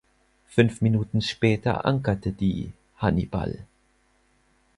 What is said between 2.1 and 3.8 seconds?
die "Hannibal".